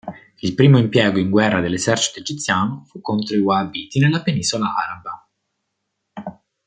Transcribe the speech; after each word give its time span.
Il 0.39 0.55
primo 0.55 0.79
impiego 0.79 1.19
in 1.19 1.29
guerra 1.29 1.59
dell'esercito 1.61 2.17
egiziano 2.21 2.85
fu 2.87 3.01
contro 3.01 3.35
i 3.35 3.39
wahhabiti 3.39 3.99
nella 3.99 4.23
penisola 4.23 4.73
araba. 4.75 5.29